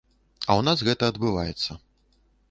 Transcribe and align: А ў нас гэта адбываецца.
А 0.43 0.45
ў 0.45 0.61
нас 0.67 0.81
гэта 0.87 1.09
адбываецца. 1.13 1.77